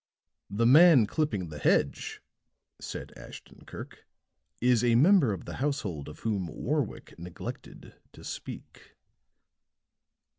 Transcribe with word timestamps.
"The 0.49 0.65
man 0.65 1.05
clipping 1.05 1.49
the 1.49 1.59
hedge," 1.59 2.23
said 2.79 3.13
Ashton 3.15 3.65
Kirk, 3.67 4.07
"is 4.59 4.83
a 4.83 4.95
member 4.95 5.31
of 5.31 5.45
the 5.45 5.57
household 5.57 6.09
of 6.09 6.21
whom 6.21 6.47
Warwick 6.47 7.13
neglected 7.19 7.93
to 8.13 8.23
speak." 8.23 8.95